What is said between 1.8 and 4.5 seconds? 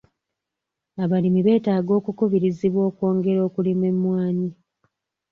okukubirizibwa okwongera okulima emmwanyi.